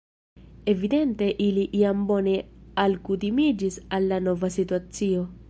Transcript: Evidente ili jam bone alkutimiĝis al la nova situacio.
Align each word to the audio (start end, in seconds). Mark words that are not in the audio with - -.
Evidente 0.71 1.27
ili 1.47 1.65
jam 1.81 2.01
bone 2.13 2.33
alkutimiĝis 2.85 3.79
al 3.99 4.13
la 4.15 4.21
nova 4.31 4.55
situacio. 4.59 5.31